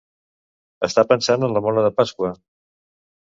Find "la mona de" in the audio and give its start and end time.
1.57-1.93